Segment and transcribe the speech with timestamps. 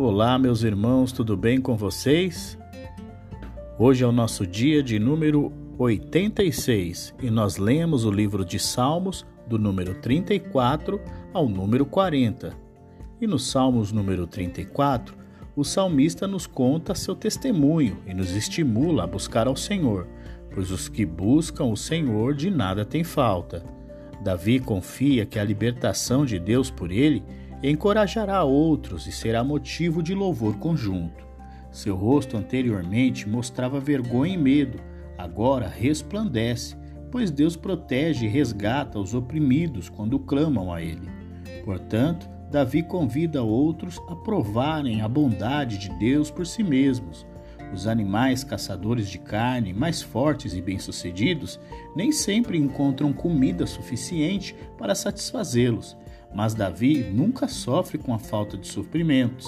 [0.00, 2.56] Olá, meus irmãos, tudo bem com vocês?
[3.76, 9.26] Hoje é o nosso dia de número 86 e nós lemos o livro de Salmos
[9.48, 11.00] do número 34
[11.34, 12.56] ao número 40.
[13.20, 15.16] E no Salmos número 34,
[15.56, 20.06] o salmista nos conta seu testemunho e nos estimula a buscar ao Senhor,
[20.54, 23.64] pois os que buscam o Senhor de nada têm falta.
[24.22, 27.20] Davi confia que a libertação de Deus por ele
[27.62, 31.26] encorajará outros e será motivo de louvor conjunto.
[31.72, 34.78] Seu rosto anteriormente mostrava vergonha e medo,
[35.16, 36.76] agora resplandece,
[37.10, 41.08] pois Deus protege e resgata os oprimidos quando clamam a Ele.
[41.64, 47.26] Portanto, Davi convida outros a provarem a bondade de Deus por si mesmos.
[47.74, 51.60] Os animais caçadores de carne, mais fortes e bem-sucedidos,
[51.94, 55.96] nem sempre encontram comida suficiente para satisfazê-los
[56.34, 59.46] mas Davi nunca sofre com a falta de suprimentos.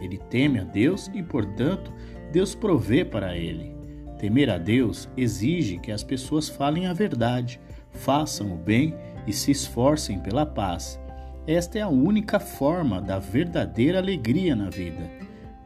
[0.00, 1.92] Ele teme a Deus e, portanto,
[2.32, 3.74] Deus provê para ele.
[4.18, 7.60] Temer a Deus exige que as pessoas falem a verdade,
[7.92, 8.94] façam o bem
[9.26, 11.00] e se esforcem pela paz.
[11.46, 15.10] Esta é a única forma da verdadeira alegria na vida.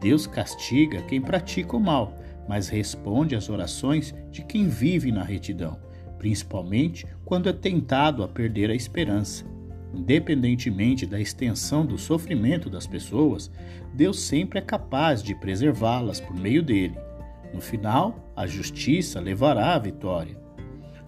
[0.01, 2.15] Deus castiga quem pratica o mal,
[2.49, 5.78] mas responde às orações de quem vive na retidão,
[6.19, 9.45] principalmente quando é tentado a perder a esperança.
[9.95, 13.50] Independentemente da extensão do sofrimento das pessoas,
[13.95, 16.98] Deus sempre é capaz de preservá-las por meio dele.
[17.53, 20.37] No final, a justiça levará à vitória.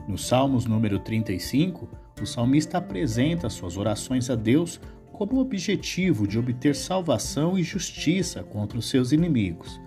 [0.06, 1.88] No Salmos número 35,
[2.22, 4.80] o salmista apresenta suas orações a Deus
[5.12, 9.80] como objetivo de obter salvação e justiça contra os seus inimigos.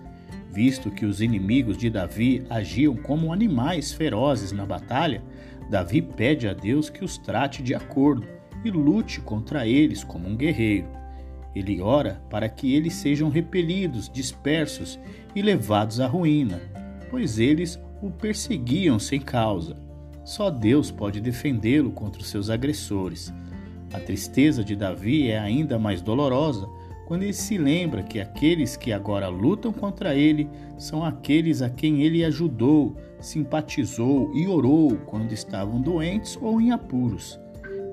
[0.52, 5.22] Visto que os inimigos de Davi agiam como animais ferozes na batalha,
[5.70, 10.36] Davi pede a Deus que os trate de acordo e lute contra eles como um
[10.36, 10.88] guerreiro.
[11.54, 14.98] Ele ora para que eles sejam repelidos, dispersos
[15.34, 16.60] e levados à ruína,
[17.10, 19.76] pois eles o perseguiam sem causa.
[20.24, 23.32] Só Deus pode defendê-lo contra os seus agressores.
[23.92, 26.68] A tristeza de Davi é ainda mais dolorosa
[27.10, 32.02] quando ele se lembra que aqueles que agora lutam contra ele são aqueles a quem
[32.02, 37.40] ele ajudou, simpatizou e orou quando estavam doentes ou em apuros.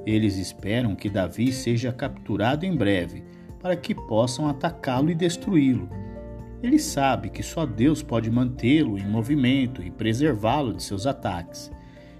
[0.08, 3.26] Eles esperam que Davi seja capturado em breve,
[3.60, 5.90] para que possam atacá-lo e destruí-lo.
[6.64, 11.70] Ele sabe que só Deus pode mantê-lo em movimento e preservá-lo de seus ataques.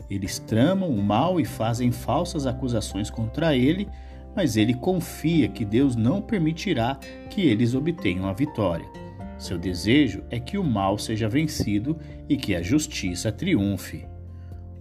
[0.10, 3.88] Eles tramam o mal e fazem falsas acusações contra ele,
[4.36, 7.00] mas ele confia que Deus não permitirá
[7.30, 8.86] que eles obtenham a vitória.
[9.38, 14.06] Seu desejo é que o mal seja vencido e que a justiça triunfe.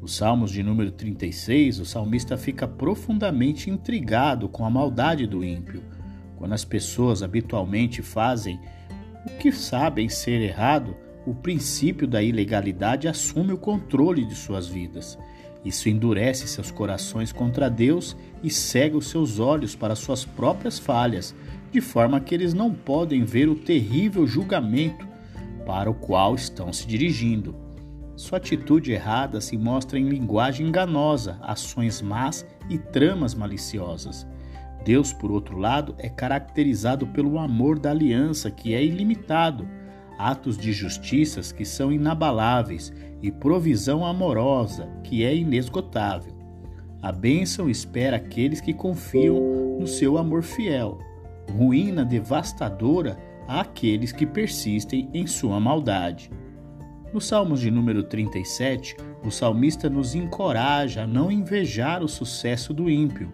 [0.06, 5.82] Os Salmos de número 36, o salmista fica profundamente intrigado com a maldade do ímpio.
[6.36, 8.60] Quando as pessoas habitualmente fazem
[9.26, 10.96] o que sabem ser errado,
[11.26, 15.18] o princípio da ilegalidade assume o controle de suas vidas.
[15.64, 21.34] Isso endurece seus corações contra Deus e cega os seus olhos para suas próprias falhas,
[21.72, 25.04] de forma que eles não podem ver o terrível julgamento
[25.66, 27.65] para o qual estão se dirigindo.
[28.16, 34.26] Sua atitude errada se mostra em linguagem enganosa, ações más e tramas maliciosas.
[34.86, 39.68] Deus, por outro lado, é caracterizado pelo amor da aliança, que é ilimitado,
[40.18, 42.90] atos de justiças que são inabaláveis
[43.20, 46.34] e provisão amorosa, que é inesgotável.
[47.02, 50.98] A bênção espera aqueles que confiam no seu amor fiel,
[51.52, 56.30] ruína devastadora àqueles que persistem em sua maldade.
[57.16, 58.94] No Salmos de número 37,
[59.24, 63.32] o salmista nos encoraja a não invejar o sucesso do ímpio.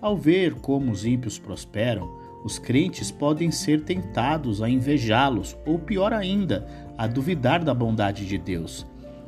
[0.00, 2.08] Ao ver como os ímpios prosperam,
[2.44, 6.64] os crentes podem ser tentados a invejá-los, ou pior ainda,
[6.96, 8.86] a duvidar da bondade de Deus.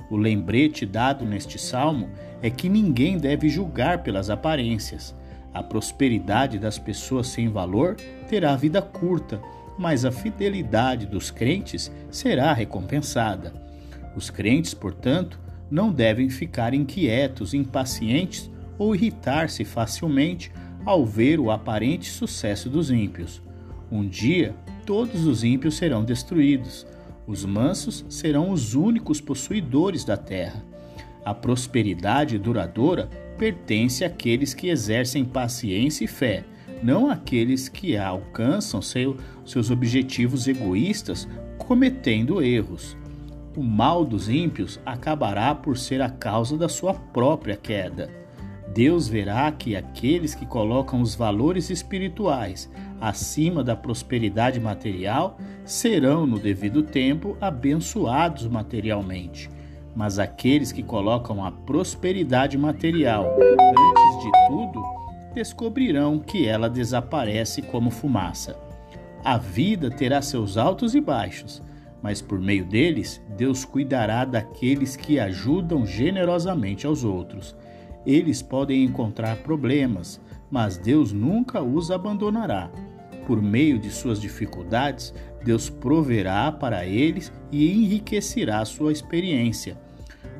[0.09, 5.17] O lembrete dado neste salmo é que ninguém deve julgar pelas aparências.
[5.53, 7.97] A prosperidade das pessoas sem valor
[8.29, 9.43] terá vida curta,
[9.77, 13.69] mas a fidelidade dos crentes será recompensada.
[14.17, 15.39] Os crentes, portanto,
[15.71, 20.51] não devem ficar inquietos, impacientes ou irritar-se facilmente
[20.85, 23.43] ao ver o aparente sucesso dos ímpios.
[23.91, 24.55] Um dia,
[24.85, 26.87] todos os ímpios serão destruídos.
[27.27, 30.65] Os mansos serão os únicos possuidores da terra.
[31.25, 33.09] A prosperidade duradoura
[33.39, 36.45] pertence àqueles que exercem paciência e fé,
[36.83, 41.29] não àqueles que alcançam seu, seus objetivos egoístas
[41.59, 42.97] cometendo erros
[43.57, 48.11] o mal dos ímpios acabará por ser a causa da sua própria queda.
[48.73, 52.71] Deus verá que aqueles que colocam os valores espirituais
[53.01, 59.51] acima da prosperidade material serão, no devido tempo, abençoados materialmente.
[59.95, 64.83] Mas aqueles que colocam a prosperidade material antes de tudo,
[65.35, 68.57] descobrirão que ela desaparece como fumaça.
[69.25, 71.61] A vida terá seus altos e baixos,
[72.03, 77.55] mas por meio deles, Deus cuidará daqueles que ajudam generosamente aos outros.
[78.07, 80.21] Eles podem encontrar problemas,
[80.51, 82.71] mas Deus nunca os abandonará.
[83.27, 85.15] Por meio de suas dificuldades,
[85.45, 89.79] Deus proverá para eles e enriquecerá sua experiência.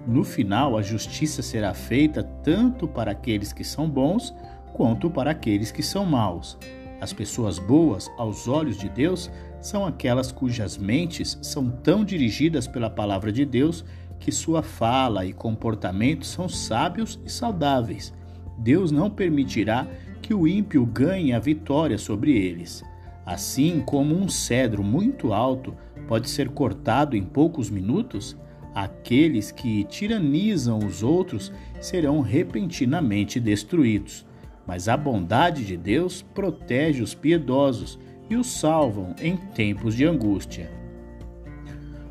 [0.07, 4.35] No final, a justiça será feita tanto para aqueles que são bons
[4.73, 6.59] quanto para aqueles que são maus.
[7.01, 9.31] As pessoas boas, aos olhos de Deus,
[9.61, 13.85] são aquelas cujas mentes são tão dirigidas pela palavra de Deus
[14.19, 18.13] que sua fala e comportamento são sábios e saudáveis.
[18.59, 19.87] Deus não permitirá
[20.21, 22.85] que o ímpio ganhe a vitória sobre eles.
[23.25, 25.75] Assim como um cedro muito alto
[26.07, 28.37] pode ser cortado em poucos minutos,
[28.75, 34.27] aqueles que tiranizam os outros serão repentinamente destruídos.
[34.67, 37.99] Mas a bondade de Deus protege os piedosos
[38.31, 40.71] e os salvam em tempos de angústia.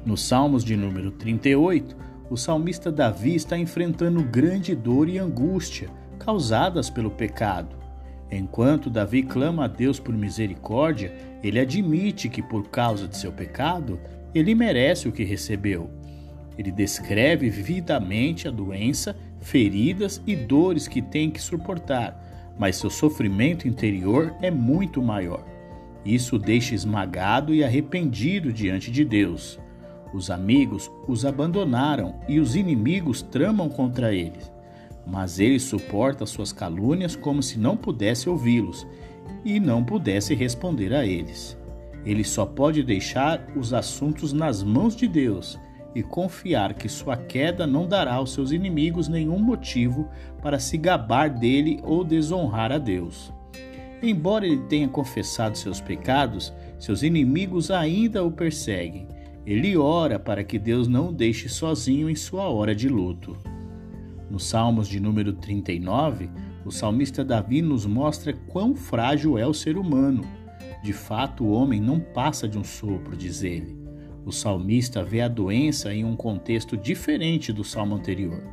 [0.05, 1.95] Nos Salmos de número 38,
[2.29, 5.89] o salmista Davi está enfrentando grande dor e angústia
[6.19, 7.75] causadas pelo pecado.
[8.29, 13.99] Enquanto Davi clama a Deus por misericórdia, ele admite que por causa de seu pecado,
[14.35, 15.89] ele merece o que recebeu.
[16.57, 23.67] Ele descreve vividamente a doença, feridas e dores que tem que suportar, mas seu sofrimento
[23.67, 25.58] interior é muito maior.
[26.05, 29.59] Isso o deixa esmagado e arrependido diante de Deus.
[30.13, 34.51] Os amigos os abandonaram e os inimigos tramam contra eles.
[35.05, 38.87] Mas ele suporta suas calúnias como se não pudesse ouvi-los
[39.43, 41.57] e não pudesse responder a eles.
[42.05, 45.59] Ele só pode deixar os assuntos nas mãos de Deus
[45.93, 50.07] e confiar que sua queda não dará aos seus inimigos nenhum motivo
[50.41, 53.33] para se gabar dele ou desonrar a Deus.
[54.01, 59.07] Embora ele tenha confessado seus pecados, seus inimigos ainda o perseguem.
[59.45, 63.35] Ele ora para que Deus não o deixe sozinho em sua hora de luto.
[64.29, 66.29] No Salmos de número 39,
[66.63, 70.23] o salmista Davi nos mostra quão frágil é o ser humano.
[70.83, 73.75] De fato, o homem não passa de um sopro, diz ele.
[74.25, 78.43] O salmista vê a doença em um contexto diferente do salmo anterior.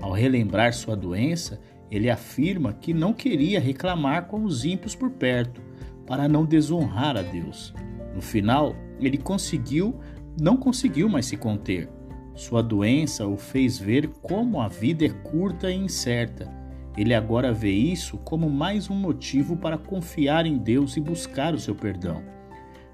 [0.00, 1.60] Ao relembrar sua doença,
[1.90, 5.60] ele afirma que não queria reclamar com os ímpios por perto,
[6.06, 7.74] para não desonrar a Deus.
[8.14, 9.98] No final, ele conseguiu,
[10.40, 11.88] não conseguiu mais se conter.
[12.34, 16.52] Sua doença o fez ver como a vida é curta e incerta.
[16.96, 21.58] Ele agora vê isso como mais um motivo para confiar em Deus e buscar o
[21.58, 22.22] seu perdão.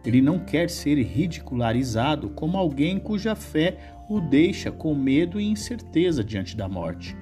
[0.04, 3.78] Ele não quer ser ridicularizado como alguém cuja fé
[4.08, 7.16] o deixa com medo e incerteza diante da morte.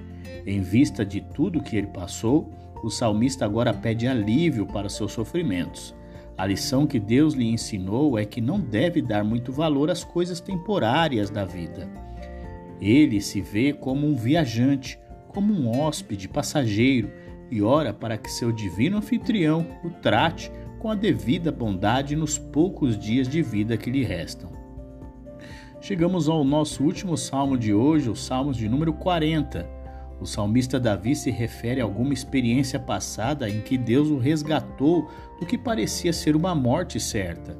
[0.45, 2.51] Em vista de tudo que ele passou,
[2.83, 5.95] o salmista agora pede alívio para seus sofrimentos.
[6.37, 10.39] A lição que Deus lhe ensinou é que não deve dar muito valor às coisas
[10.39, 11.87] temporárias da vida.
[12.79, 17.11] Ele se vê como um viajante, como um hóspede passageiro
[17.51, 22.97] e ora para que seu divino anfitrião o trate com a devida bondade nos poucos
[22.97, 24.49] dias de vida que lhe restam.
[25.79, 29.80] Chegamos ao nosso último salmo de hoje, o Salmos de número 40.
[30.21, 35.09] O salmista Davi se refere a alguma experiência passada em que Deus o resgatou
[35.39, 37.57] do que parecia ser uma morte certa.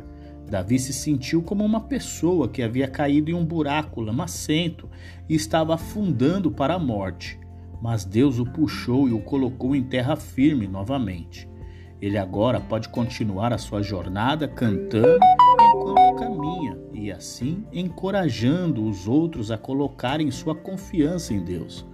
[0.48, 4.88] Davi se sentiu como uma pessoa que havia caído em um buraco lamacento
[5.28, 7.40] e estava afundando para a morte.
[7.82, 11.50] Mas Deus o puxou e o colocou em terra firme novamente.
[12.00, 15.20] Ele agora pode continuar a sua jornada cantando
[15.60, 21.90] enquanto caminha e assim encorajando os outros a colocarem sua confiança em Deus.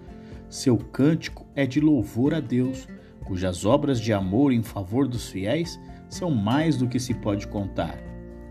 [0.50, 2.88] Seu cântico é de louvor a Deus,
[3.26, 7.98] cujas obras de amor em favor dos fiéis são mais do que se pode contar.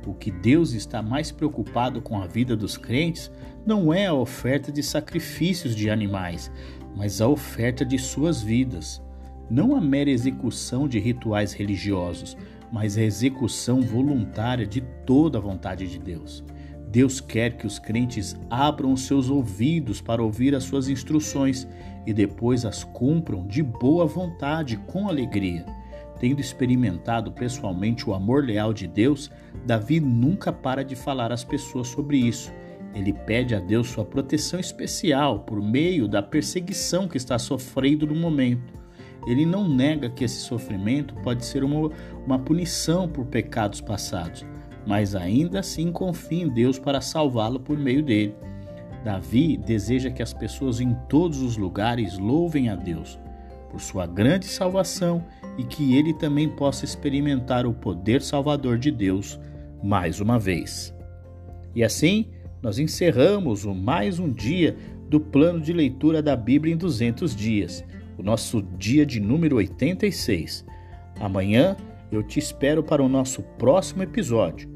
[0.07, 3.31] O que Deus está mais preocupado com a vida dos crentes
[3.67, 6.53] não é a oferta de sacrifícios de animais,
[6.95, 9.03] mas a oferta de suas vidas.
[9.51, 12.37] Não a mera execução de rituais religiosos,
[12.71, 16.45] mas a execução voluntária de toda a vontade de Deus.
[16.87, 21.67] Deus quer que os crentes abram os seus ouvidos para ouvir as suas instruções
[22.07, 25.67] e depois as cumpram de boa vontade, com alegria.
[26.19, 29.31] Tendo experimentado pessoalmente o amor leal de Deus,
[29.67, 32.53] Davi nunca para de falar às pessoas sobre isso.
[32.95, 38.15] Ele pede a Deus sua proteção especial por meio da perseguição que está sofrendo no
[38.15, 38.75] momento.
[39.27, 41.91] ele não nega que esse sofrimento pode ser uma,
[42.25, 44.47] uma punição por pecados passados,
[44.87, 48.35] mas ainda assim confia em Deus para salvá-lo por meio dele.
[49.05, 53.19] Davi deseja que as pessoas em todos os lugares louvem a Deus
[53.71, 55.25] por sua grande salvação
[55.59, 59.39] e que ele também possa experimentar o poder salvador de Deus
[59.83, 60.95] mais uma vez.
[61.75, 62.27] E assim,
[62.63, 64.77] nós encerramos o mais um dia
[65.09, 67.85] do plano de leitura da Bíblia em 200 dias,
[68.19, 70.65] o nosso dia de número 86.
[71.21, 71.77] Amanhã
[72.11, 74.76] eu te espero para o nosso próximo episódio.